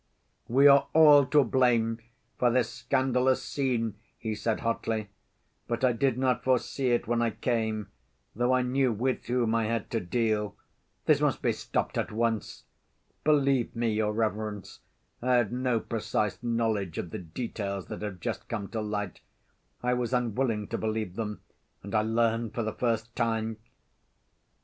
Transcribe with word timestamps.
"We 0.47 0.65
are 0.65 0.87
all 0.93 1.27
to 1.27 1.43
blame 1.43 1.99
for 2.39 2.49
this 2.49 2.71
scandalous 2.71 3.43
scene," 3.43 3.97
he 4.17 4.33
said 4.33 4.61
hotly. 4.61 5.09
"But 5.67 5.83
I 5.83 5.91
did 5.93 6.17
not 6.17 6.43
foresee 6.43 6.89
it 6.89 7.05
when 7.05 7.21
I 7.21 7.29
came, 7.29 7.89
though 8.35 8.51
I 8.51 8.63
knew 8.63 8.91
with 8.91 9.25
whom 9.27 9.53
I 9.53 9.65
had 9.65 9.91
to 9.91 9.99
deal. 9.99 10.55
This 11.05 11.21
must 11.21 11.43
be 11.43 11.51
stopped 11.51 11.99
at 11.99 12.11
once! 12.11 12.63
Believe 13.23 13.75
me, 13.75 13.93
your 13.93 14.11
reverence, 14.13 14.79
I 15.21 15.35
had 15.35 15.53
no 15.53 15.79
precise 15.79 16.41
knowledge 16.41 16.97
of 16.97 17.11
the 17.11 17.19
details 17.19 17.85
that 17.89 18.01
have 18.01 18.19
just 18.19 18.47
come 18.49 18.69
to 18.69 18.81
light, 18.81 19.21
I 19.83 19.93
was 19.93 20.13
unwilling 20.13 20.67
to 20.69 20.79
believe 20.79 21.15
them, 21.15 21.41
and 21.83 21.93
I 21.93 22.01
learn 22.01 22.49
for 22.49 22.63
the 22.63 22.73
first 22.73 23.15
time.... 23.15 23.57